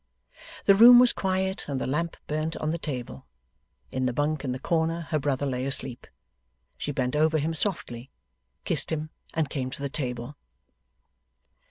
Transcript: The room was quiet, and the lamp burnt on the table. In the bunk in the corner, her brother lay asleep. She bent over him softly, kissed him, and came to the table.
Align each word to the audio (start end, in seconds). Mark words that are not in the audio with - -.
The 0.65 0.73
room 0.73 0.97
was 0.97 1.13
quiet, 1.13 1.67
and 1.67 1.79
the 1.79 1.85
lamp 1.85 2.17
burnt 2.25 2.57
on 2.57 2.71
the 2.71 2.79
table. 2.79 3.27
In 3.91 4.07
the 4.07 4.13
bunk 4.13 4.43
in 4.43 4.51
the 4.51 4.57
corner, 4.57 5.01
her 5.11 5.19
brother 5.19 5.45
lay 5.45 5.63
asleep. 5.63 6.07
She 6.75 6.91
bent 6.91 7.15
over 7.15 7.37
him 7.37 7.53
softly, 7.53 8.09
kissed 8.65 8.91
him, 8.91 9.11
and 9.35 9.47
came 9.47 9.69
to 9.69 9.79
the 9.83 9.89
table. 9.89 10.37